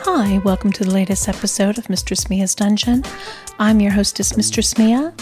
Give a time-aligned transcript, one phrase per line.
[0.00, 3.02] Hi, welcome to the latest episode of Mistress Mia's Dungeon.
[3.58, 5.14] I'm your hostess, Mistress Mia,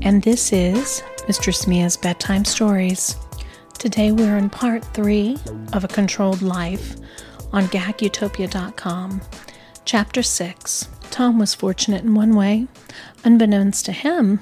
[0.00, 3.16] and this is Mistress Mia's Bedtime Stories.
[3.78, 5.36] Today we're in part three
[5.74, 6.96] of A Controlled Life
[7.52, 9.20] on gagutopia.com.
[9.84, 12.68] Chapter 6 Tom was fortunate in one way.
[13.22, 14.40] Unbeknownst to him,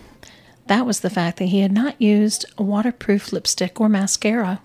[0.69, 4.61] that was the fact that he had not used a waterproof lipstick or mascara.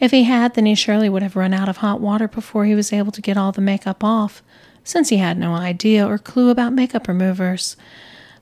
[0.00, 2.74] If he had, then he surely would have run out of hot water before he
[2.74, 4.42] was able to get all the makeup off,
[4.82, 7.76] since he had no idea or clue about makeup removers.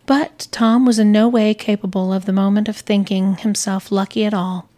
[0.06, 4.34] But Tom was in no way capable of the moment of thinking himself lucky at
[4.34, 4.68] all,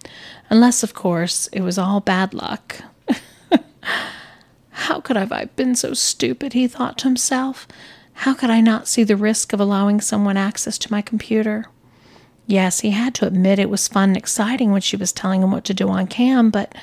[0.51, 2.83] unless, of course, it was all bad luck.
[4.71, 6.53] How could I have I been so stupid?
[6.53, 7.67] he thought to himself.
[8.19, 11.67] How could I not see the risk of allowing someone access to my computer?
[12.47, 15.51] Yes, he had to admit it was fun and exciting when she was telling him
[15.51, 16.75] what to do on cam, but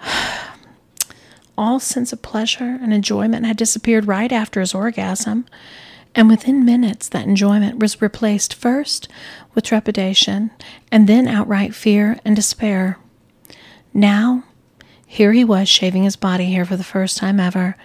[1.58, 5.46] all sense of pleasure and enjoyment had disappeared right after his orgasm.
[6.14, 9.06] And within minutes, that enjoyment was replaced first
[9.54, 10.50] with trepidation
[10.90, 12.98] and then outright fear and despair.
[13.94, 14.44] Now,
[15.06, 17.76] here he was shaving his body hair for the first time ever,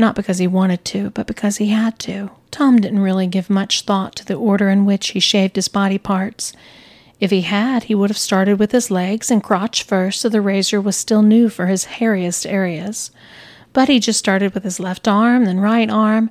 [0.00, 2.30] not because he wanted to, but because he had to.
[2.50, 5.98] Tom didn't really give much thought to the order in which he shaved his body
[5.98, 6.52] parts.
[7.20, 10.40] If he had, he would have started with his legs and crotch first, so the
[10.40, 13.10] razor was still new for his hairiest areas.
[13.72, 16.30] But he just started with his left arm, then right arm,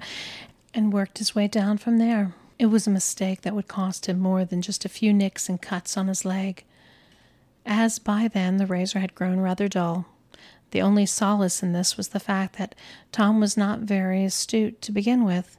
[0.73, 2.33] and worked his way down from there.
[2.57, 5.61] It was a mistake that would cost him more than just a few nicks and
[5.61, 6.65] cuts on his leg,
[7.65, 10.05] as by then the razor had grown rather dull.
[10.71, 12.75] The only solace in this was the fact that
[13.11, 15.57] Tom was not very astute to begin with.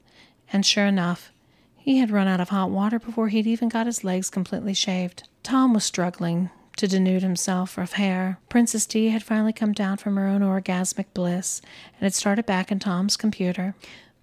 [0.53, 1.33] And sure enough,
[1.77, 5.29] he had run out of hot water before he'd even got his legs completely shaved.
[5.43, 8.39] Tom was struggling to denude himself of hair.
[8.49, 11.61] Princess D had finally come down from her own orgasmic bliss
[11.95, 13.75] and had started back in Tom's computer.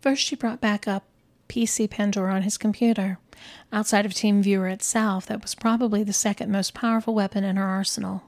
[0.01, 1.03] First, she brought back up
[1.49, 3.19] PC Pandora on his computer.
[3.71, 8.23] Outside of TeamViewer itself, that was probably the second most powerful weapon in her arsenal.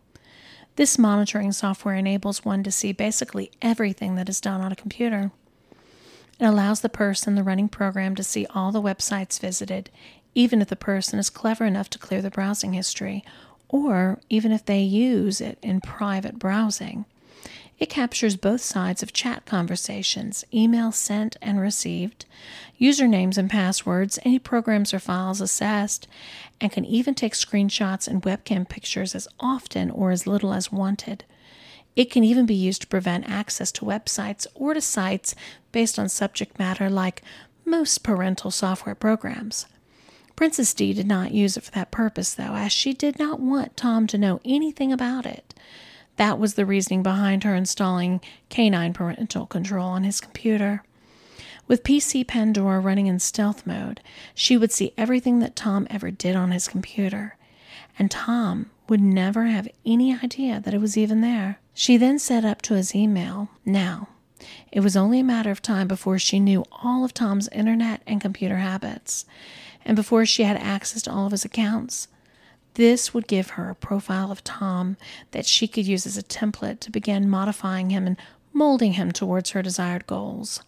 [0.79, 5.31] This monitoring software enables one to see basically everything that is done on a computer.
[6.39, 9.89] It allows the person the running program to see all the websites visited,
[10.35, 13.25] even if the person is clever enough to clear the browsing history,
[13.67, 17.03] or even if they use it in private browsing.
[17.79, 22.25] It captures both sides of chat conversations, emails sent and received,
[22.79, 26.05] usernames and passwords, any programs or files assessed,
[26.59, 31.23] and can even take screenshots and webcam pictures as often or as little as wanted.
[31.95, 35.33] It can even be used to prevent access to websites or to sites
[35.71, 37.21] based on subject matter like
[37.63, 39.67] most parental software programs.
[40.35, 43.77] Princess D did not use it for that purpose, though, as she did not want
[43.77, 45.48] Tom to know anything about it.
[46.19, 48.19] That was the reasoning behind her installing
[48.49, 50.83] canine parental control on his computer.
[51.65, 54.01] With PC Pandora running in stealth mode,
[54.35, 57.37] she would see everything that Tom ever did on his computer,
[57.97, 61.61] and Tom would never have any idea that it was even there.
[61.73, 63.47] She then set up to his email.
[63.63, 64.09] Now,
[64.73, 68.19] it was only a matter of time before she knew all of Tom's internet and
[68.19, 69.23] computer habits,
[69.85, 72.09] and before she had access to all of his accounts.
[72.79, 74.95] This would give her a profile of Tom
[75.31, 78.15] that she could use as a template to begin modifying him and
[78.53, 80.61] molding him towards her desired goals.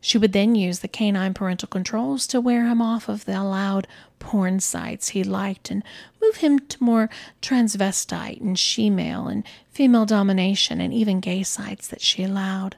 [0.00, 3.86] She would then use the canine parental controls to wear him off of the allowed
[4.18, 5.84] porn sites he liked and
[6.20, 7.08] move him to more
[7.40, 12.74] transvestite and she-male and female domination and even gay sites that she allowed.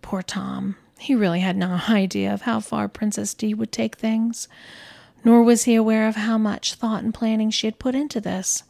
[0.00, 0.76] Poor Tom.
[0.98, 4.48] He really had no idea of how far Princess D would take things
[5.24, 8.62] nor was he aware of how much thought and planning she had put into this.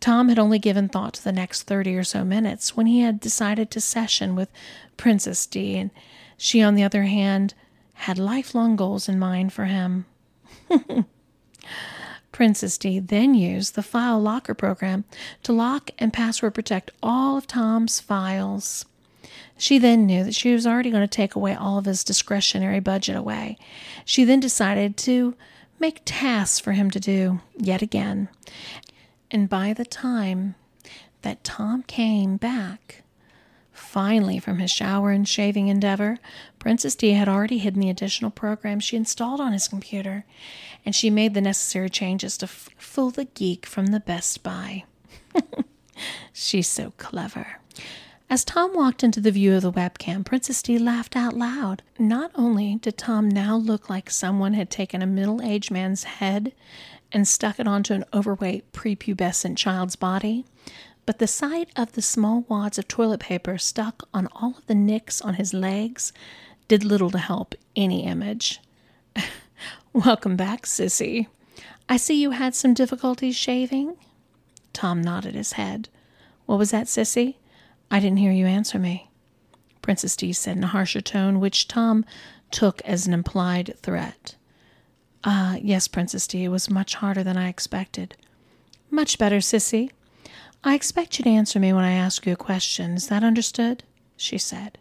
[0.00, 3.20] Tom had only given thought to the next thirty or so minutes when he had
[3.20, 4.50] decided to session with
[4.96, 5.90] Princess D, and
[6.36, 7.54] she, on the other hand,
[7.94, 10.06] had lifelong goals in mind for him.
[12.32, 15.04] Princess D then used the file locker program
[15.44, 18.84] to lock and password protect all of Tom's files.
[19.56, 22.80] She then knew that she was already going to take away all of his discretionary
[22.80, 23.56] budget away.
[24.04, 25.36] She then decided to
[25.82, 28.28] make tasks for him to do yet again.
[29.30, 30.54] And by the time
[31.22, 33.02] that Tom came back,
[33.72, 36.18] finally from his shower and shaving endeavor,
[36.60, 40.24] Princess D had already hidden the additional programs she installed on his computer,
[40.86, 44.84] and she made the necessary changes to f- fool the geek from the Best Buy.
[46.32, 47.58] She's so clever.
[48.32, 51.82] As Tom walked into the view of the webcam, Princess D laughed out loud.
[51.98, 56.54] Not only did Tom now look like someone had taken a middle aged man's head
[57.12, 60.46] and stuck it onto an overweight prepubescent child's body,
[61.04, 64.74] but the sight of the small wads of toilet paper stuck on all of the
[64.74, 66.10] nicks on his legs
[66.68, 68.62] did little to help any image.
[69.92, 71.26] Welcome back, sissy.
[71.86, 73.98] I see you had some difficulties shaving.
[74.72, 75.90] Tom nodded his head.
[76.46, 77.34] What was that, sissy?
[77.92, 79.10] I didn't hear you answer me.
[79.82, 82.06] Princess D said in a harsher tone, which Tom
[82.50, 84.34] took as an implied threat.
[85.24, 88.16] Ah, uh, yes, Princess D, it was much harder than I expected.
[88.90, 89.90] Much better, sissy.
[90.64, 92.92] I expect you to answer me when I ask you a question.
[92.92, 93.84] Is that understood?
[94.16, 94.78] she said.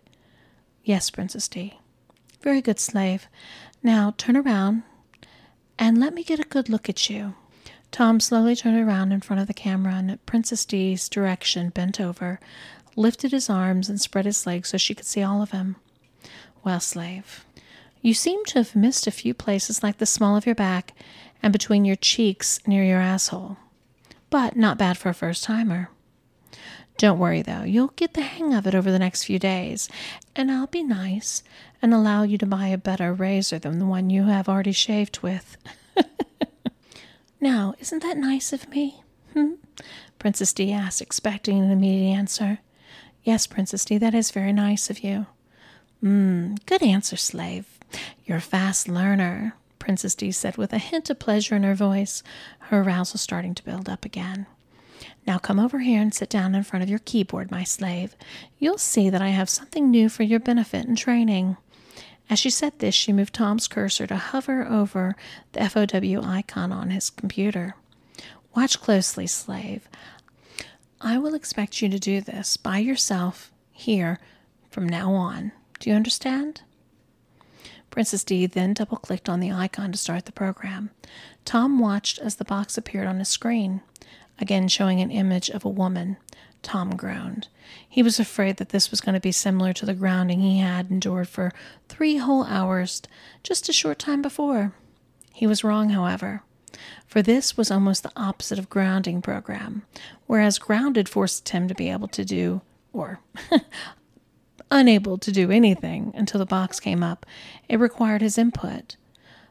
[0.83, 1.79] Yes, Princess D.
[2.41, 3.27] Very good, slave.
[3.83, 4.83] Now turn around
[5.77, 7.35] and let me get a good look at you.
[7.91, 11.99] Tom slowly turned around in front of the camera and at Princess D's direction bent
[11.99, 12.39] over,
[12.95, 15.75] lifted his arms, and spread his legs so she could see all of him.
[16.63, 17.45] Well, slave,
[18.01, 20.93] you seem to have missed a few places like the small of your back
[21.41, 23.57] and between your cheeks near your asshole.
[24.29, 25.89] But not bad for a first timer.
[26.97, 29.89] Don't worry though, you'll get the hang of it over the next few days,
[30.35, 31.43] and I'll be nice
[31.81, 35.19] and allow you to buy a better razor than the one you have already shaved
[35.19, 35.57] with.
[37.41, 39.01] now, isn't that nice of me?
[39.33, 39.53] Hmm?
[40.19, 42.59] Princess D asked, expecting an immediate answer.
[43.23, 45.27] Yes, Princess D, that is very nice of you.
[46.03, 47.65] Mmm, good answer, slave.
[48.25, 52.23] You're a fast learner, Princess D said with a hint of pleasure in her voice,
[52.59, 54.47] her arousal starting to build up again.
[55.27, 58.15] Now come over here and sit down in front of your keyboard, my slave.
[58.57, 61.57] You'll see that I have something new for your benefit and training.
[62.29, 65.15] As she said this, she moved Tom's cursor to hover over
[65.51, 67.75] the FOW icon on his computer.
[68.55, 69.87] Watch closely, slave.
[71.03, 74.19] I will expect you to do this by yourself here
[74.69, 75.51] from now on.
[75.79, 76.61] Do you understand?
[77.89, 80.91] Princess D then double clicked on the icon to start the program.
[81.43, 83.81] Tom watched as the box appeared on his screen,
[84.39, 86.17] again showing an image of a woman.
[86.61, 87.47] Tom groaned.
[87.89, 90.91] He was afraid that this was going to be similar to the grounding he had
[90.91, 91.51] endured for
[91.89, 93.01] three whole hours
[93.41, 94.73] just a short time before.
[95.33, 96.43] He was wrong, however
[97.05, 99.83] for this was almost the opposite of grounding program,
[100.27, 102.61] whereas grounded forced him to be able to do,
[102.93, 103.19] or
[104.71, 107.25] unable to do anything until the box came up.
[107.67, 108.95] It required his input.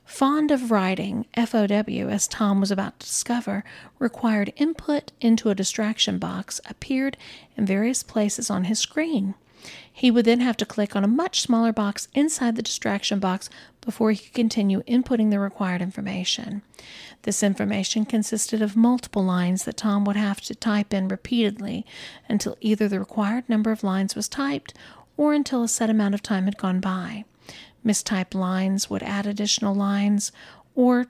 [0.05, 3.63] Fond of writing, FOW, as Tom was about to discover,
[4.01, 7.17] required input into a distraction box appeared
[7.57, 9.35] in various places on his screen.
[9.93, 13.51] He would then have to click on a much smaller box inside the distraction box
[13.81, 16.63] before he could continue inputting the required information.
[17.23, 21.85] This information consisted of multiple lines that Tom would have to type in repeatedly
[22.29, 24.73] until either the required number of lines was typed
[25.17, 27.25] or until a set amount of time had gone by.
[27.85, 30.33] Mistyped lines would add additional lines
[30.75, 31.07] or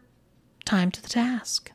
[0.64, 1.70] time to the task.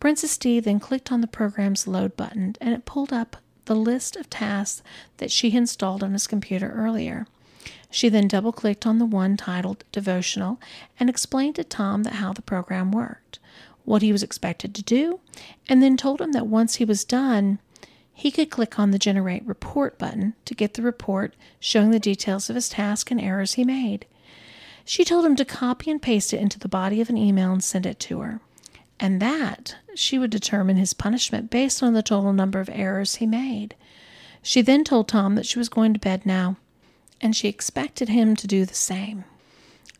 [0.00, 4.16] Princess D then clicked on the program's load button and it pulled up the list
[4.16, 4.82] of tasks
[5.18, 7.26] that she had installed on his computer earlier.
[7.90, 10.58] She then double clicked on the one titled Devotional
[10.98, 13.38] and explained to Tom that how the program worked,
[13.84, 15.20] what he was expected to do,
[15.68, 17.58] and then told him that once he was done,
[18.14, 22.48] he could click on the Generate Report button to get the report showing the details
[22.48, 24.06] of his task and errors he made.
[24.84, 27.62] She told him to copy and paste it into the body of an email and
[27.62, 28.40] send it to her
[29.02, 33.26] and that she would determine his punishment based on the total number of errors he
[33.26, 33.74] made.
[34.42, 36.56] She then told Tom that she was going to bed now,
[37.20, 39.24] and she expected him to do the same.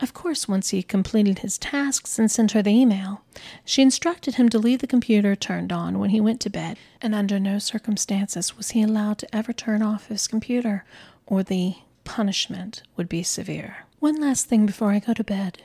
[0.01, 3.23] Of course, once he completed his tasks and sent her the email,
[3.65, 7.13] she instructed him to leave the computer turned on when he went to bed, and
[7.13, 10.85] under no circumstances was he allowed to ever turn off his computer,
[11.27, 13.79] or the punishment would be severe.
[13.99, 15.63] One last thing before I go to bed.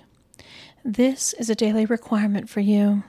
[0.83, 3.03] This is a daily requirement for you.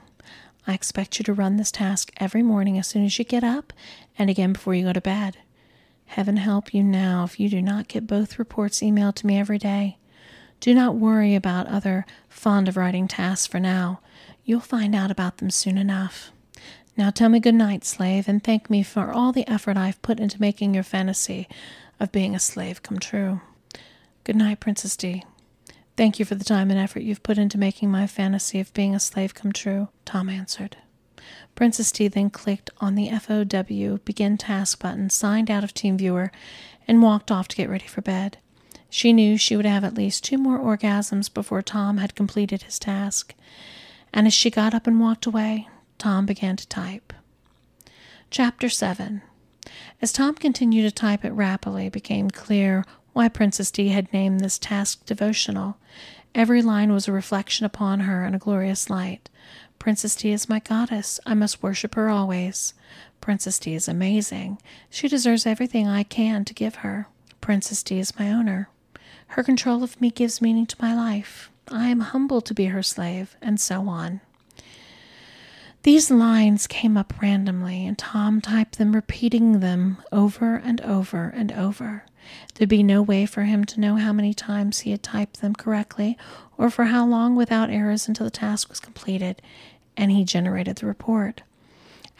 [0.69, 3.73] I expect you to run this task every morning as soon as you get up
[4.19, 5.39] and again before you go to bed.
[6.05, 9.57] Heaven help you now if you do not get both reports emailed to me every
[9.57, 9.97] day.
[10.59, 13.99] Do not worry about other fond of writing tasks for now.
[14.45, 16.31] You'll find out about them soon enough.
[16.95, 20.19] Now tell me good night, slave, and thank me for all the effort I've put
[20.19, 21.49] into making your fantasy
[21.99, 23.41] of being a slave come true.
[24.23, 25.23] Good night, Princess D.
[25.99, 28.95] Thank you for the time and effort you've put into making my fantasy of being
[28.95, 30.77] a slave come true, Tom answered.
[31.55, 36.29] Princess D then clicked on the FOW Begin Task button, signed out of TeamViewer,
[36.87, 38.37] and walked off to get ready for bed.
[38.89, 42.79] She knew she would have at least two more orgasms before Tom had completed his
[42.79, 43.35] task.
[44.13, 47.11] And as she got up and walked away, Tom began to type.
[48.31, 49.21] Chapter 7
[50.01, 52.85] As Tom continued to type it rapidly, it became clear
[53.19, 55.75] why Princess D had named this task devotional.
[56.33, 59.27] Every line was a reflection upon her in a glorious light.
[59.77, 61.19] Princess D is my goddess.
[61.25, 62.73] I must worship her always.
[63.19, 64.61] Princess D is amazing.
[64.89, 67.09] She deserves everything I can to give her.
[67.41, 68.69] Princess D is my owner.
[69.27, 71.51] Her control of me gives meaning to my life.
[71.67, 74.21] I am humbled to be her slave, and so on.
[75.83, 81.51] These lines came up randomly, and Tom typed them, repeating them over and over and
[81.51, 82.05] over.
[82.55, 85.55] There'd be no way for him to know how many times he had typed them
[85.55, 86.17] correctly
[86.57, 89.41] or for how long without errors until the task was completed
[89.95, 91.43] and he generated the report.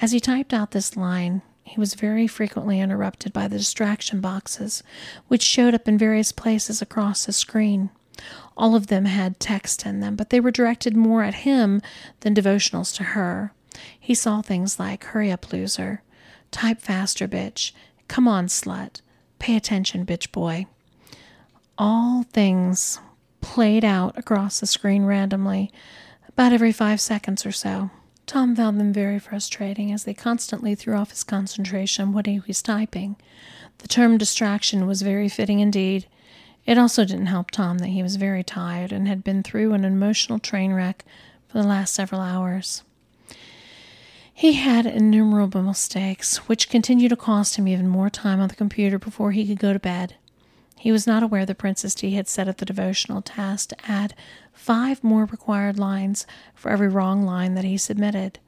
[0.01, 4.81] As he typed out this line, he was very frequently interrupted by the distraction boxes,
[5.27, 7.89] which showed up in various places across the screen.
[8.57, 11.81] All of them had text in them, but they were directed more at him
[12.21, 13.53] than devotionals to her.
[13.99, 16.01] He saw things like, Hurry up, loser.
[16.51, 17.71] Type faster, bitch.
[18.07, 19.01] Come on, slut.
[19.39, 20.67] Pay attention, bitch boy.
[21.77, 22.99] All things
[23.41, 25.71] played out across the screen randomly,
[26.27, 27.89] about every five seconds or so.
[28.25, 32.41] Tom found them very frustrating as they constantly threw off his concentration on what he
[32.45, 33.15] was typing.
[33.79, 36.05] The term distraction was very fitting indeed.
[36.65, 39.83] It also didn't help Tom that he was very tired and had been through an
[39.83, 41.05] emotional train wreck
[41.47, 42.83] for the last several hours.
[44.39, 48.97] He had innumerable mistakes, which continued to cost him even more time on the computer
[48.97, 50.15] before he could go to bed.
[50.77, 54.13] He was not aware that Princess D had set up the devotional task to add
[54.53, 58.39] five more required lines for every wrong line that he submitted.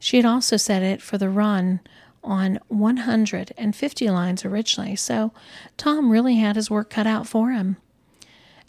[0.00, 1.78] She had also set it for the run
[2.24, 5.32] on 150 lines originally, so
[5.76, 7.76] Tom really had his work cut out for him.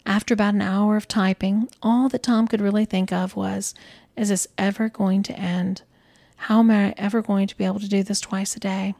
[0.06, 3.74] After about an hour of typing, all that Tom could really think of was,
[4.16, 5.82] is this ever going to end?
[6.44, 8.94] How am I ever going to be able to do this twice a day?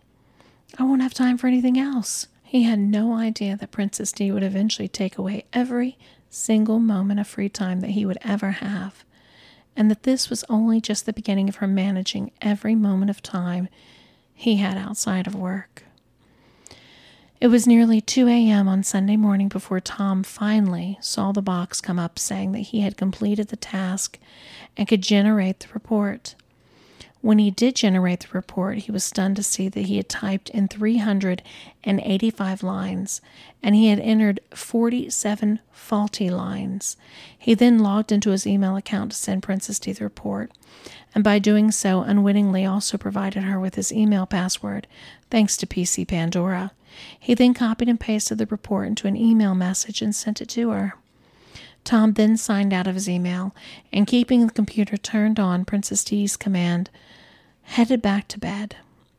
[0.78, 2.28] I won't have time for anything else.
[2.44, 5.97] He had no idea that Princess D would eventually take away every
[6.28, 9.04] single moment of free time that he would ever have,
[9.75, 13.68] and that this was only just the beginning of her managing every moment of time
[14.35, 15.85] he had outside of work.
[17.40, 18.68] It was nearly 2 a.m.
[18.68, 22.99] on Sunday morning before Tom finally saw the box come up saying that he had
[22.99, 24.18] completed the task
[24.76, 26.35] and could generate the report.
[27.23, 30.49] When he did generate the report, he was stunned to see that he had typed
[30.50, 33.21] in 385 lines
[33.62, 36.97] and he had entered 47 faulty lines.
[37.39, 40.50] He then logged into his email account to send Princess D the report,
[41.15, 44.87] and by doing so, unwittingly also provided her with his email password,
[45.31, 46.73] thanks to PC Pandora.
[47.19, 50.71] He then copied and pasted the report into an email message and sent it to
[50.71, 50.95] her.
[51.90, 53.52] Tom then signed out of his email
[53.92, 56.88] and, keeping the computer turned on Princess D's command,
[57.62, 58.76] headed back to bed.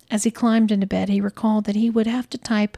[0.09, 2.77] As he climbed into bed, he recalled that he would have to type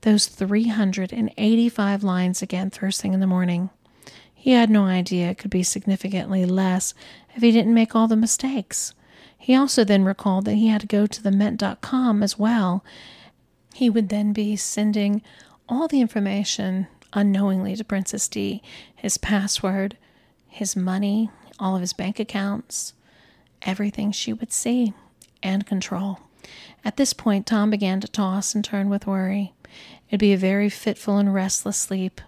[0.00, 3.68] those 385 lines again first thing in the morning.
[4.34, 6.94] He had no idea it could be significantly less
[7.34, 8.94] if he didn't make all the mistakes.
[9.36, 12.82] He also then recalled that he had to go to the Mint.com as well.
[13.74, 15.20] He would then be sending
[15.68, 16.86] all the information
[17.16, 18.62] unknowingly to Princess D
[18.94, 19.96] his password,
[20.46, 22.92] his money, all of his bank accounts,
[23.62, 24.92] everything she would see
[25.42, 26.20] and control.
[26.84, 29.52] At this point, Tom began to toss and turn with worry.
[30.08, 32.20] It'd be a very fitful and restless sleep.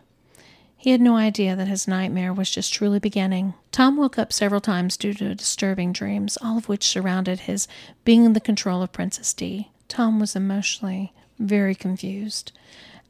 [0.77, 3.55] He had no idea that his nightmare was just truly beginning.
[3.73, 7.67] Tom woke up several times due to disturbing dreams, all of which surrounded his
[8.05, 9.71] being in the control of Princess D.
[9.89, 12.53] Tom was emotionally very confused,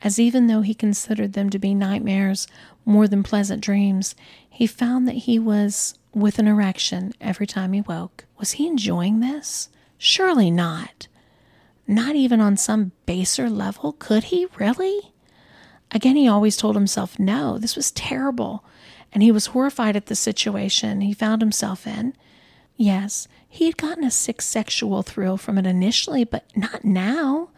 [0.02, 2.46] as even though he considered them to be nightmares
[2.84, 4.14] more than pleasant dreams,
[4.48, 8.24] he found that he was with an erection every time he woke.
[8.38, 9.68] Was he enjoying this?
[9.98, 11.08] Surely not.
[11.86, 13.92] Not even on some baser level.
[13.92, 15.12] Could he really?
[15.90, 18.64] Again, he always told himself, no, this was terrible.
[19.12, 22.14] And he was horrified at the situation he found himself in.
[22.76, 27.48] Yes, he had gotten a sick sexual thrill from it initially, but not now.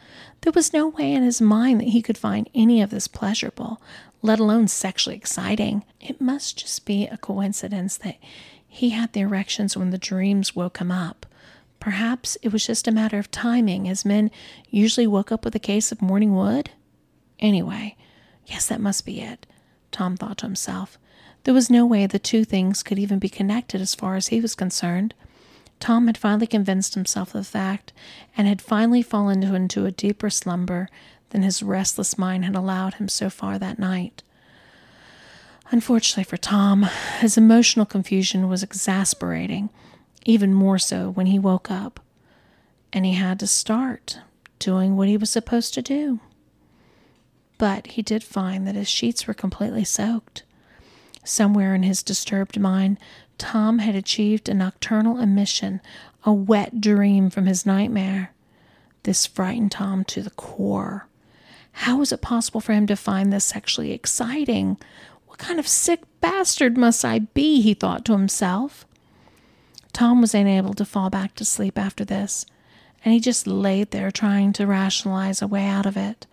[0.43, 3.81] There was no way in his mind that he could find any of this pleasurable,
[4.23, 5.85] let alone sexually exciting.
[6.01, 8.17] It must just be a coincidence that
[8.67, 11.27] he had the erections when the dreams woke him up.
[11.81, 14.31] Perhaps it was just a matter of timing, as men
[14.69, 16.71] usually woke up with a case of morning wood.
[17.39, 17.97] Anyway,
[18.47, 19.47] yes, that must be it,
[19.91, 20.99] Tom thought to himself.
[21.45, 24.41] There was no way the two things could even be connected as far as he
[24.41, 25.15] was concerned.
[25.81, 27.93] Tom had finally convinced himself of the fact
[28.37, 30.89] and had finally fallen into a deeper slumber
[31.31, 34.23] than his restless mind had allowed him so far that night.
[35.71, 36.83] Unfortunately for Tom,
[37.21, 39.71] his emotional confusion was exasperating
[40.27, 42.01] even more so when he woke up
[42.93, 44.19] and he had to start
[44.59, 46.21] doing what he was supposed to do.
[47.57, 50.43] But he did find that his sheets were completely soaked.
[51.25, 52.99] Somewhere in his disturbed mind,
[53.41, 55.81] Tom had achieved a nocturnal emission,
[56.25, 58.33] a wet dream from his nightmare.
[59.05, 61.09] This frightened Tom to the core.
[61.73, 64.77] How was it possible for him to find this sexually exciting?
[65.27, 67.63] What kind of sick bastard must I be?
[67.63, 68.85] he thought to himself.
[69.95, 72.45] Tom was unable to fall back to sleep after this,
[73.03, 76.27] and he just laid there trying to rationalize a way out of it.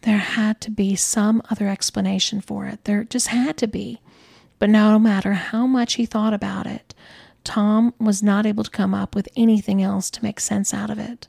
[0.00, 2.82] There had to be some other explanation for it.
[2.84, 4.00] There just had to be.
[4.58, 6.94] But no matter how much he thought about it,
[7.44, 10.98] Tom was not able to come up with anything else to make sense out of
[10.98, 11.28] it.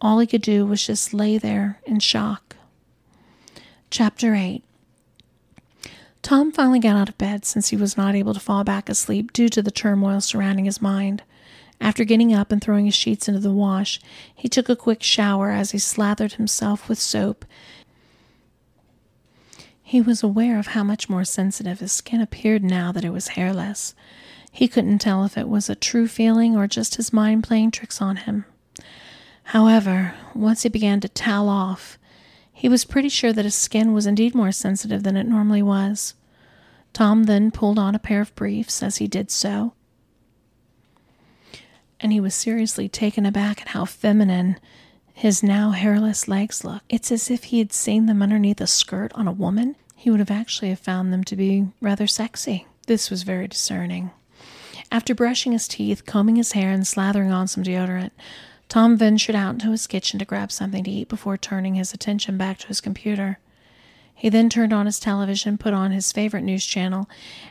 [0.00, 2.56] All he could do was just lay there in shock.
[3.90, 4.62] Chapter 8
[6.22, 9.32] Tom finally got out of bed since he was not able to fall back asleep
[9.32, 11.22] due to the turmoil surrounding his mind.
[11.80, 14.00] After getting up and throwing his sheets into the wash,
[14.34, 17.44] he took a quick shower as he slathered himself with soap.
[19.88, 23.28] He was aware of how much more sensitive his skin appeared now that it was
[23.28, 23.94] hairless.
[24.50, 28.02] He couldn't tell if it was a true feeling or just his mind playing tricks
[28.02, 28.46] on him.
[29.44, 32.00] However, once he began to towel off,
[32.52, 36.14] he was pretty sure that his skin was indeed more sensitive than it normally was.
[36.92, 39.74] Tom then pulled on a pair of briefs as he did so,
[42.00, 44.58] and he was seriously taken aback at how feminine
[45.16, 46.82] his now hairless legs look.
[46.90, 49.74] It's as if he had seen them underneath a skirt on a woman.
[49.94, 52.66] He would have actually have found them to be rather sexy.
[52.86, 54.10] This was very discerning.
[54.92, 58.10] After brushing his teeth, combing his hair, and slathering on some deodorant,
[58.68, 62.36] Tom ventured out into his kitchen to grab something to eat before turning his attention
[62.36, 63.38] back to his computer.
[64.14, 67.08] He then turned on his television, put on his favorite news channel,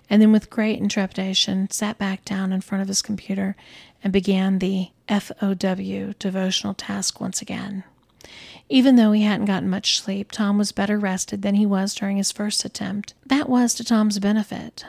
[0.08, 3.56] and then, with great intrepidation, sat back down in front of his computer
[4.06, 7.84] and began the FOW devotional task once again.
[8.70, 12.16] Even though he hadn't gotten much sleep, Tom was better rested than he was during
[12.16, 13.14] his first attempt.
[13.26, 14.86] That was to Tom's benefit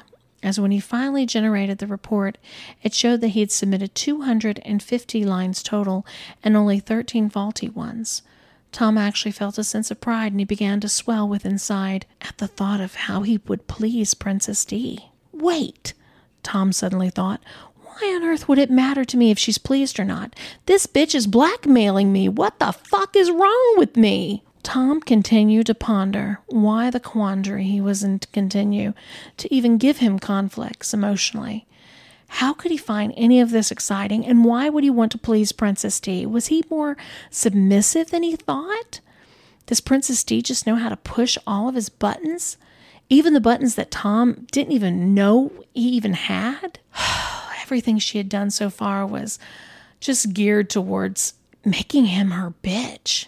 [0.46, 2.38] as when he finally generated the report,
[2.80, 6.06] it showed that he had submitted 250 lines total
[6.44, 8.22] and only 13 faulty ones.
[8.70, 12.38] Tom actually felt a sense of pride and he began to swell with inside at
[12.38, 15.10] the thought of how he would please Princess D.
[15.32, 15.94] Wait,
[16.44, 17.42] Tom suddenly thought.
[17.98, 20.36] Why on earth would it matter to me if she's pleased or not?
[20.66, 22.28] This bitch is blackmailing me.
[22.28, 24.44] What the fuck is wrong with me?
[24.62, 28.92] Tom continued to ponder why the quandary he was in to continue
[29.38, 31.66] to even give him conflicts emotionally.
[32.28, 35.52] How could he find any of this exciting, and why would he want to please
[35.52, 36.26] Princess D?
[36.26, 36.98] Was he more
[37.30, 39.00] submissive than he thought?
[39.64, 42.58] Does Princess D just know how to push all of his buttons?
[43.08, 46.78] Even the buttons that Tom didn't even know he even had?
[47.66, 49.40] Everything she had done so far was
[49.98, 53.26] just geared towards making him her bitch.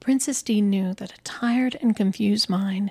[0.00, 2.90] Princess D knew that a tired and confused mind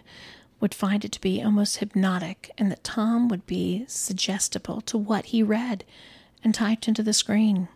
[0.62, 5.26] would find it to be almost hypnotic and that Tom would be suggestible to what
[5.26, 5.84] he read
[6.42, 7.68] and typed into the screen.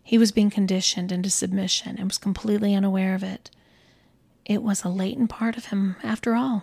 [0.00, 3.50] He was being conditioned into submission and was completely unaware of it.
[4.44, 6.62] It was a latent part of him, after all.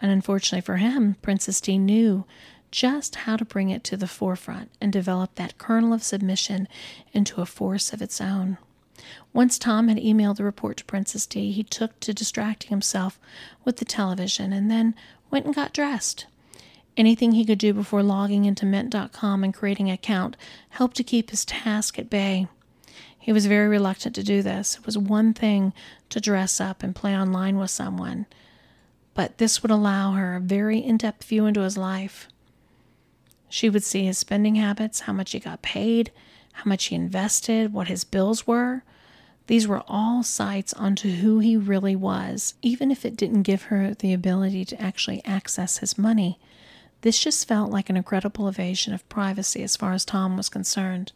[0.00, 2.24] And unfortunately for him, Princess D knew
[2.70, 6.68] just how to bring it to the forefront and develop that kernel of submission
[7.12, 8.58] into a force of its own.
[9.32, 13.18] Once Tom had emailed the report to Princess D, he took to distracting himself
[13.64, 14.94] with the television and then
[15.30, 16.26] went and got dressed.
[16.96, 20.36] Anything he could do before logging into Mint.com and creating an account
[20.70, 22.46] helped to keep his task at bay.
[23.18, 24.76] He was very reluctant to do this.
[24.76, 25.72] It was one thing
[26.10, 28.26] to dress up and play online with someone,
[29.14, 32.28] but this would allow her a very in depth view into his life.
[33.48, 36.12] She would see his spending habits, how much he got paid,
[36.52, 38.84] how much he invested, what his bills were.
[39.48, 43.94] These were all sights onto who he really was, even if it didn't give her
[43.94, 46.38] the ability to actually access his money.
[47.00, 51.12] This just felt like an incredible evasion of privacy as far as Tom was concerned.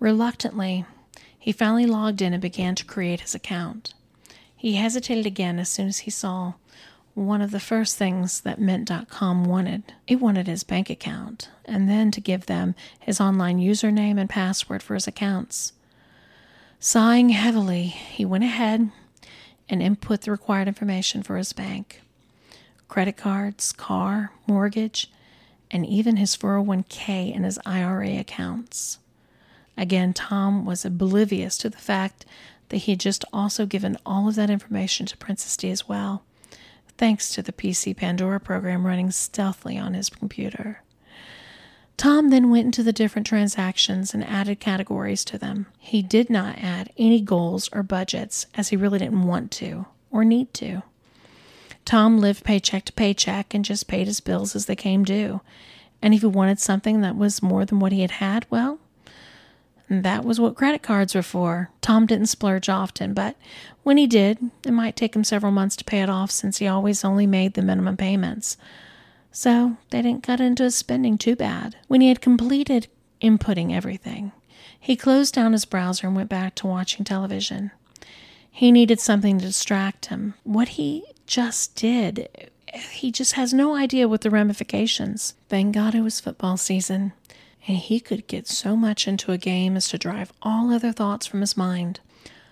[0.00, 0.86] Reluctantly,
[1.38, 3.94] he finally logged in and began to create his account.
[4.56, 6.54] He hesitated again as soon as he saw
[7.16, 9.94] one of the first things that Mint.com wanted.
[10.06, 14.82] It wanted his bank account, and then to give them his online username and password
[14.82, 15.72] for his accounts.
[16.78, 18.90] Sighing heavily, he went ahead
[19.66, 22.02] and input the required information for his bank
[22.86, 25.10] credit cards, car, mortgage,
[25.70, 28.98] and even his 401k and his IRA accounts.
[29.76, 32.26] Again, Tom was oblivious to the fact
[32.68, 36.22] that he had just also given all of that information to Princess D as well
[36.98, 40.82] thanks to the PC Pandora program running stealthily on his computer.
[41.96, 45.66] Tom then went into the different transactions and added categories to them.
[45.78, 50.24] He did not add any goals or budgets as he really didn't want to or
[50.24, 50.82] need to.
[51.86, 55.40] Tom lived paycheck to paycheck and just paid his bills as they came due.
[56.02, 58.78] And if he wanted something that was more than what he had had, well,
[59.88, 61.70] that was what credit cards were for.
[61.80, 63.36] Tom didn't splurge often, but
[63.84, 66.66] when he did, it might take him several months to pay it off since he
[66.66, 68.56] always only made the minimum payments.
[69.30, 71.76] So they didn't cut into his spending too bad.
[71.86, 72.88] When he had completed
[73.20, 74.32] inputting everything,
[74.78, 77.70] he closed down his browser and went back to watching television.
[78.50, 80.34] He needed something to distract him.
[80.42, 82.28] What he just did,
[82.90, 85.34] he just has no idea what the ramifications.
[85.48, 87.12] Thank God it was football season
[87.66, 91.26] and he could get so much into a game as to drive all other thoughts
[91.26, 92.00] from his mind.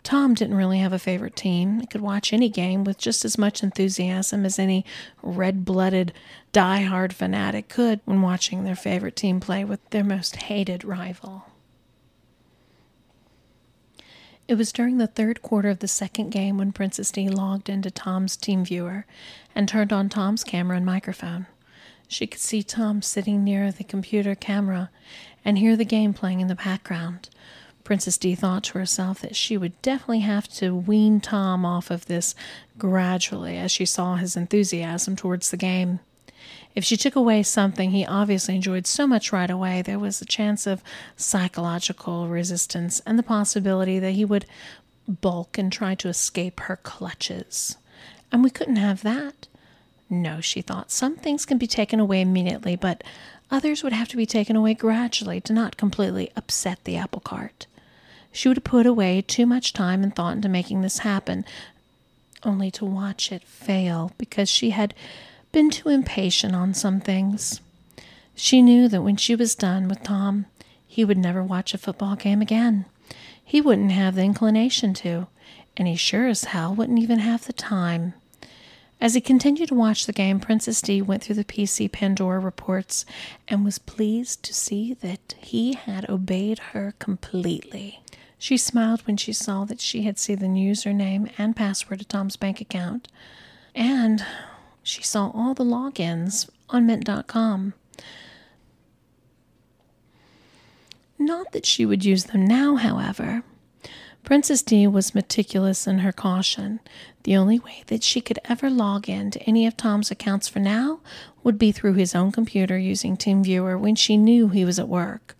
[0.02, 1.80] Tom didn't really have a favorite team.
[1.80, 4.84] He could watch any game with just as much enthusiasm as any
[5.22, 6.12] red blooded,
[6.52, 11.46] die-hard fanatic could when watching their favorite team play with their most hated rival.
[14.46, 17.90] It was during the third quarter of the second game when Princess D logged into
[17.90, 19.04] Tom's TeamViewer
[19.54, 21.46] and turned on Tom's camera and microphone.
[22.08, 24.90] She could see Tom sitting near the computer camera
[25.44, 27.28] and hear the game playing in the background.
[27.84, 32.06] Princess D thought to herself that she would definitely have to wean Tom off of
[32.06, 32.34] this
[32.78, 36.00] gradually as she saw his enthusiasm towards the game.
[36.74, 40.26] If she took away something he obviously enjoyed so much right away, there was a
[40.26, 40.82] chance of
[41.16, 44.46] psychological resistance and the possibility that he would
[45.06, 47.76] balk and try to escape her clutches.
[48.32, 49.46] And we couldn't have that.
[50.10, 53.02] No, she thought, some things can be taken away immediately, but
[53.50, 57.66] others would have to be taken away gradually to not completely upset the apple cart.
[58.32, 61.44] She would put away too much time and thought into making this happen,
[62.42, 64.92] only to watch it fail because she had
[65.52, 67.60] been too impatient on some things.
[68.34, 70.46] She knew that when she was done with Tom,
[70.86, 72.84] he would never watch a football game again.
[73.42, 75.28] He wouldn't have the inclination to,
[75.76, 78.14] and he sure as hell wouldn't even have the time.
[79.00, 83.04] As he continued to watch the game, Princess D went through the PC Pandora reports
[83.48, 88.00] and was pleased to see that he had obeyed her completely.
[88.38, 92.36] She smiled when she saw that she had seen the username and password of Tom's
[92.36, 93.08] bank account,
[93.74, 94.24] and
[94.82, 97.74] she saw all the logins on Mint.com.
[101.18, 103.42] Not that she would use them now, however.
[104.24, 106.80] Princess D was meticulous in her caution.
[107.24, 110.60] The only way that she could ever log in to any of Tom's accounts for
[110.60, 111.00] now
[111.42, 115.36] would be through his own computer using TeamViewer when she knew he was at work.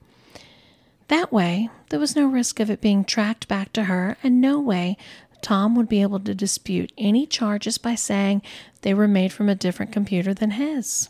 [1.08, 4.60] That way, there was no risk of it being tracked back to her, and no
[4.60, 4.98] way
[5.40, 8.42] Tom would be able to dispute any charges by saying
[8.82, 11.08] they were made from a different computer than his.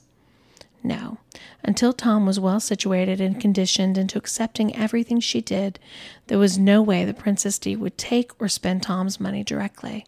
[0.82, 1.18] No.
[1.62, 5.78] Until Tom was well situated and conditioned into accepting everything she did,
[6.26, 10.06] there was no way the Princess D would take or spend Tom's money directly.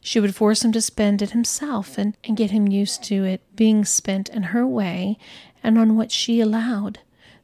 [0.00, 3.42] She would force him to spend it himself and, and get him used to it
[3.54, 5.18] being spent in her way
[5.62, 7.00] and on what she allowed.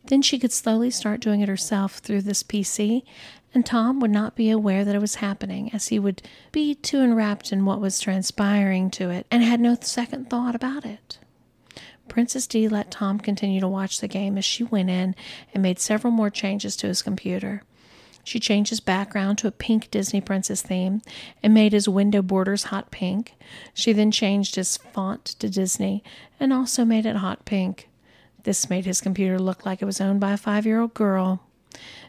[0.07, 3.03] Then she could slowly start doing it herself through this PC,
[3.53, 6.23] and Tom would not be aware that it was happening, as he would
[6.53, 10.85] be too enwrapped in what was transpiring to it and had no second thought about
[10.85, 11.19] it.
[12.09, 15.15] Princess D let Tom continue to watch the game as she went in
[15.53, 17.63] and made several more changes to his computer.
[18.27, 21.01] She changed his background to a pink Disney princess theme
[21.45, 23.35] and made his window borders hot pink.
[23.73, 26.03] She then changed his font to Disney
[26.41, 27.89] and also made it hot pink.
[28.43, 31.41] This made his computer look like it was owned by a five year old girl.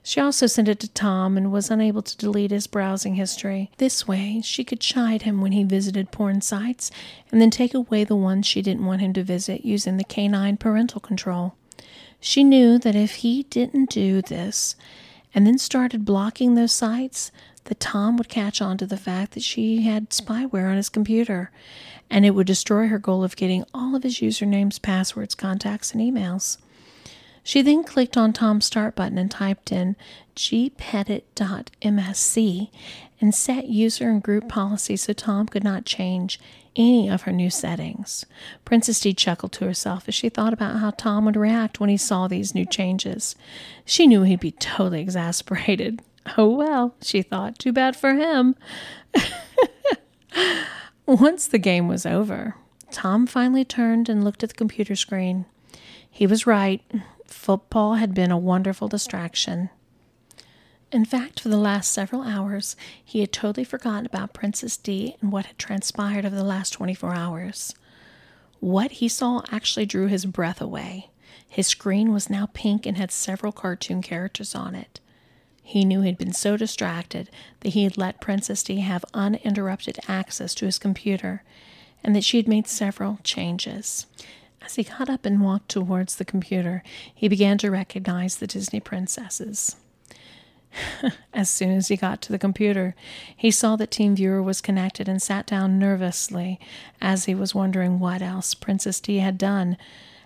[0.03, 3.71] She also sent it to Tom and was unable to delete his browsing history.
[3.77, 6.91] This way, she could chide him when he visited porn sites
[7.31, 10.57] and then take away the ones she didn't want him to visit using the canine
[10.57, 11.55] parental control.
[12.19, 14.75] She knew that if he didn't do this
[15.35, 17.31] and then started blocking those sites,
[17.65, 21.51] that Tom would catch on to the fact that she had spyware on his computer,
[22.09, 26.01] and it would destroy her goal of getting all of his usernames, passwords, contacts, and
[26.01, 26.57] emails.
[27.47, 29.95] She then clicked on Tom's start button and typed in
[30.35, 31.31] gpedit.msc
[33.21, 36.41] and set user and group policy so Tom could not change
[36.75, 38.25] any of her new settings.
[38.65, 41.95] Princess D chuckled to herself as she thought about how Tom would react when he
[41.95, 43.33] saw these new changes.
[43.85, 46.01] She knew he'd be totally exasperated.
[46.37, 48.55] Oh well, she thought, too bad for him.
[51.05, 52.55] Once the game was over,
[52.91, 55.45] Tom finally turned and looked at the computer screen.
[56.11, 56.81] He was right.
[57.27, 59.69] Football had been a wonderful distraction.
[60.91, 65.31] In fact, for the last several hours, he had totally forgotten about Princess D and
[65.31, 67.75] what had transpired over the last 24 hours.
[68.59, 71.09] What he saw actually drew his breath away.
[71.47, 74.99] His screen was now pink and had several cartoon characters on it.
[75.61, 80.55] He knew he'd been so distracted that he had let Princess D have uninterrupted access
[80.55, 81.43] to his computer,
[82.03, 84.05] and that she had made several changes.
[84.61, 88.79] As he got up and walked towards the computer, he began to recognize the Disney
[88.79, 89.77] princesses.
[91.33, 92.95] as soon as he got to the computer,
[93.35, 96.59] he saw that TeamViewer was connected and sat down nervously
[97.01, 99.77] as he was wondering what else Princess D had done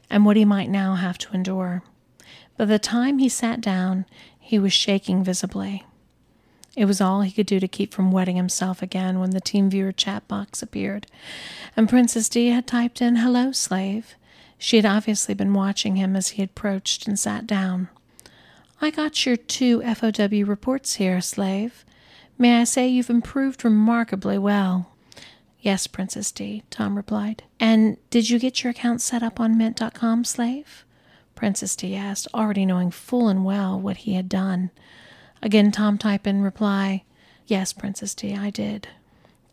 [0.09, 1.83] and what he might now have to endure.
[2.57, 4.05] By the time he sat down,
[4.39, 5.85] he was shaking visibly.
[6.75, 9.95] It was all he could do to keep from wetting himself again when the TeamViewer
[9.95, 11.07] chat box appeared,
[11.75, 14.15] and Princess D had typed in, Hello, slave.
[14.63, 17.89] She had obviously been watching him as he approached and sat down.
[18.79, 21.83] I got your two FOW reports here, slave.
[22.37, 24.91] May I say you've improved remarkably well?
[25.61, 27.41] Yes, Princess D, Tom replied.
[27.59, 30.85] And did you get your account set up on Mint.com, slave?
[31.33, 34.69] Princess D asked, already knowing full and well what he had done.
[35.41, 37.03] Again, Tom typed in reply,
[37.47, 38.89] Yes, Princess D, I did.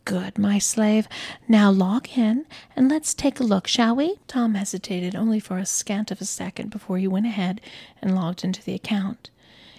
[0.09, 1.07] Good, my slave.
[1.47, 4.17] Now log in and let's take a look, shall we?
[4.27, 7.61] Tom hesitated only for a scant of a second before he went ahead
[8.01, 9.29] and logged into the account.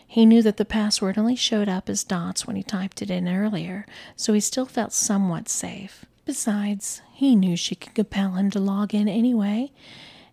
[0.05, 3.27] He knew that the password only showed up as dots when he typed it in
[3.27, 6.05] earlier, so he still felt somewhat safe.
[6.25, 9.71] Besides, he knew she could compel him to log in anyway,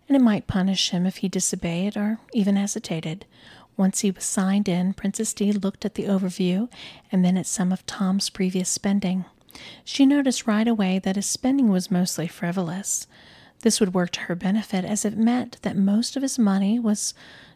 [0.07, 3.25] and it might punish him if he disobeyed or even hesitated.
[3.75, 6.69] Once he was signed in, Princess D looked at the overview
[7.11, 9.25] and then at some of Tom's previous spending.
[9.83, 13.07] She noticed right away that his spending was mostly frivolous.
[13.61, 17.13] This would work to her benefit as it meant that most of his money was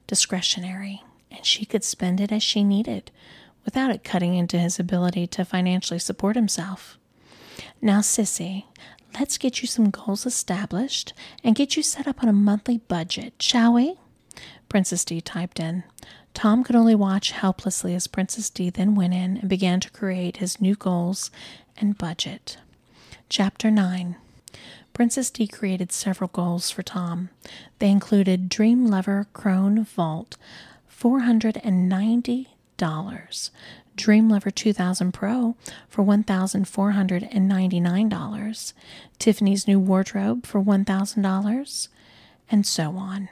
[0.08, 3.12] discretionary and she could spend it as she needed
[3.64, 6.98] without it cutting into his ability to financially support himself.
[7.82, 8.66] Now, Sissy,
[9.20, 13.34] let's get you some goals established and get you set up on a monthly budget,
[13.40, 13.96] shall we?
[14.70, 15.84] Princess D typed in.
[16.34, 20.38] Tom could only watch helplessly as Princess D then went in and began to create
[20.38, 21.30] his new goals
[21.78, 22.58] and budget.
[23.30, 24.16] Chapter 9
[24.94, 27.30] Princess D created several goals for Tom.
[27.80, 30.38] They included Dream Lever Crone Vault,
[30.92, 33.50] $490,
[33.96, 35.56] Dream Lever 2000 Pro
[35.88, 38.74] for $1,499,
[39.20, 41.88] Tiffany's new wardrobe for $1,000,
[42.50, 43.30] and so on.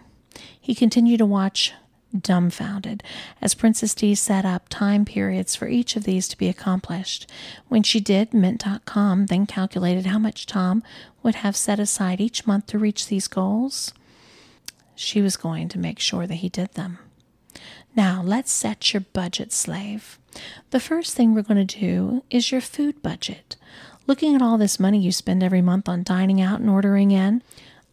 [0.60, 1.74] He continued to watch
[2.18, 3.04] dumbfounded
[3.42, 7.30] as Princess D set up time periods for each of these to be accomplished.
[7.68, 10.84] When she did, Mint.com then calculated how much Tom
[11.24, 13.94] would have set aside each month to reach these goals.
[14.96, 17.00] She was going to make sure that he did them.
[17.96, 20.20] Now, let's set your budget, slave.
[20.72, 23.56] The first thing we're going to do is your food budget.
[24.08, 27.44] Looking at all this money you spend every month on dining out and ordering in,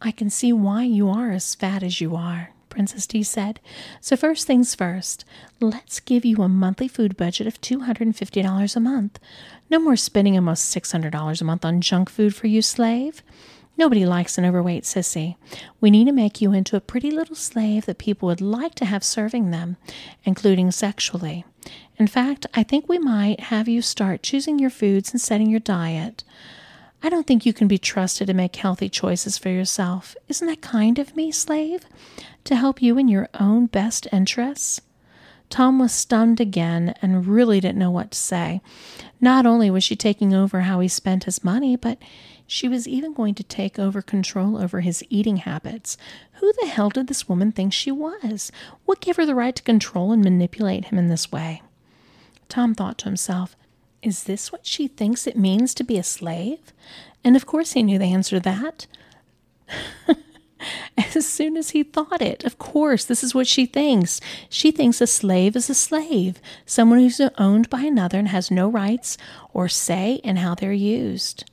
[0.01, 2.53] I can see why you are as fat as you are.
[2.77, 3.59] Princess D said.
[4.01, 5.25] So, first things first,
[5.59, 9.19] let's give you a monthly food budget of $250 a month.
[9.67, 13.23] No more spending almost $600 a month on junk food for you, slave.
[13.77, 15.37] Nobody likes an overweight sissy.
[15.81, 18.85] We need to make you into a pretty little slave that people would like to
[18.85, 19.77] have serving them,
[20.23, 21.45] including sexually.
[21.97, 25.59] In fact, I think we might have you start choosing your foods and setting your
[25.59, 26.23] diet.
[27.03, 30.15] I don't think you can be trusted to make healthy choices for yourself.
[30.27, 31.85] Isn't that kind of me, slave?
[32.45, 34.81] To help you in your own best interests?
[35.49, 38.61] Tom was stunned again and really didn't know what to say.
[39.21, 41.97] Not only was she taking over how he spent his money, but
[42.45, 45.97] she was even going to take over control over his eating habits.
[46.33, 48.51] Who the hell did this woman think she was?
[48.85, 51.61] What gave her the right to control and manipulate him in this way?
[52.49, 53.55] Tom thought to himself,
[54.07, 56.73] is this what she thinks it means to be a slave?
[57.23, 58.87] And of course he knew the answer to that.
[60.97, 64.19] as soon as he thought it, of course, this is what she thinks.
[64.49, 68.69] She thinks a slave is a slave, someone who's owned by another and has no
[68.69, 69.17] rights
[69.53, 71.43] or say in how they're used.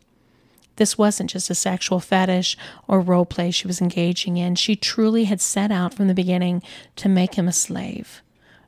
[0.76, 2.56] This wasn't just a sexual fetish
[2.88, 4.54] or role play she was engaging in.
[4.56, 6.62] She truly had set out from the beginning
[6.96, 8.22] to make him a slave.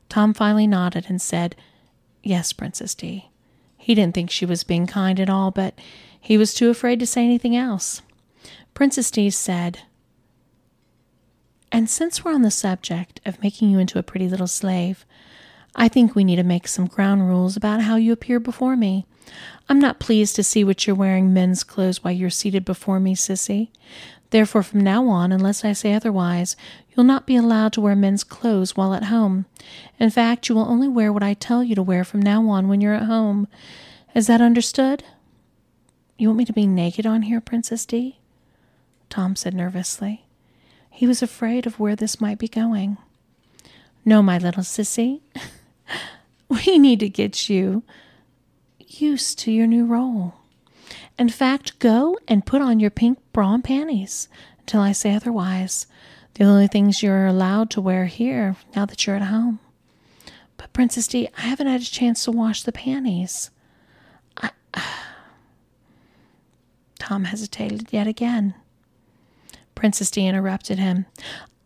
[0.09, 1.55] Tom finally nodded and said,
[2.23, 3.29] Yes, Princess D.
[3.87, 5.79] He didn't think she was being kind at all, but
[6.19, 8.01] he was too afraid to say anything else.
[8.73, 9.79] Princess D said,
[11.71, 15.05] And since we're on the subject of making you into a pretty little slave,
[15.73, 19.05] I think we need to make some ground rules about how you appear before me.
[19.69, 23.15] I'm not pleased to see what you're wearing men's clothes while you're seated before me,
[23.15, 23.69] sissy.
[24.31, 26.57] Therefore, from now on, unless I say otherwise,
[26.97, 29.45] you'll not be allowed to wear men's clothes while at home.
[29.99, 32.67] In fact, you will only wear what I tell you to wear from now on
[32.67, 33.47] when you're at home.
[34.15, 35.03] Is that understood?
[36.17, 38.17] You want me to be naked on here, Princess D?
[39.11, 40.25] Tom said nervously.
[40.89, 42.97] He was afraid of where this might be going.
[44.03, 45.21] No, my little sissy.
[46.49, 47.83] we need to get you
[48.79, 50.33] used to your new role.
[51.19, 54.27] In fact, go and put on your pink bra and panties
[54.59, 55.85] until I say otherwise.
[56.37, 59.59] The only things you're allowed to wear here now that you're at home.
[60.57, 63.49] But, Princess D, I haven't had a chance to wash the panties.
[64.37, 64.51] I,
[66.99, 68.53] Tom hesitated yet again.
[69.73, 71.07] Princess D interrupted him.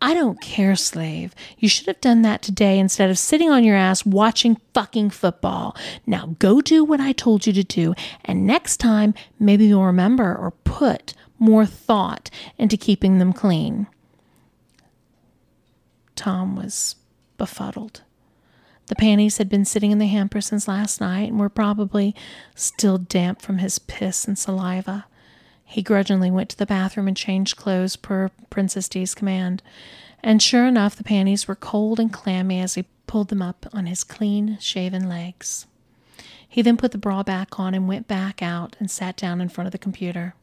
[0.01, 1.36] I don't care, slave.
[1.57, 5.75] You should have done that today instead of sitting on your ass watching fucking football.
[6.07, 10.34] Now go do what I told you to do, and next time maybe you'll remember
[10.34, 13.88] or put more thought into keeping them clean.
[16.21, 16.97] Tom was
[17.39, 18.03] befuddled.
[18.86, 22.13] The panties had been sitting in the hamper since last night and were probably
[22.53, 25.07] still damp from his piss and saliva.
[25.65, 29.63] He grudgingly went to the bathroom and changed clothes per Princess D's command.
[30.21, 33.88] And sure enough, the panties were cold and clammy as he pulled them up on
[33.88, 35.65] his clean shaven legs.
[36.47, 39.49] He then put the bra back on and went back out and sat down in
[39.49, 40.36] front of the computer.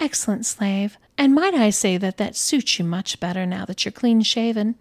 [0.00, 0.96] Excellent, slave.
[1.18, 4.76] And might I say that that suits you much better now that you're clean shaven?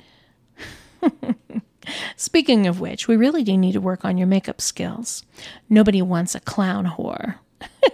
[2.16, 5.24] Speaking of which, we really do need to work on your makeup skills.
[5.70, 7.36] Nobody wants a clown whore.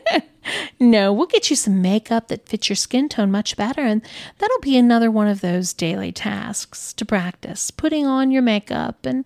[0.80, 4.04] no, we'll get you some makeup that fits your skin tone much better, and
[4.38, 9.26] that'll be another one of those daily tasks to practice putting on your makeup and,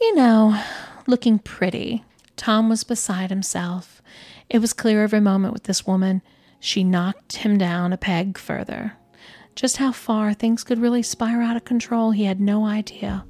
[0.00, 0.60] you know,
[1.06, 2.04] looking pretty.
[2.36, 4.02] Tom was beside himself.
[4.48, 6.22] It was clear every moment with this woman.
[6.60, 8.94] She knocked him down a peg further.
[9.56, 13.24] Just how far things could really spiral out of control, he had no idea.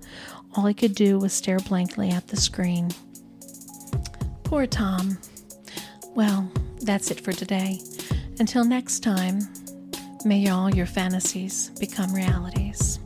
[0.55, 2.91] All he could do was stare blankly at the screen.
[4.45, 5.19] Poor Tom.
[6.15, 6.51] Well,
[6.83, 7.81] that's it for today.
[8.39, 9.41] Until next time,
[10.25, 13.00] may all your fantasies become realities.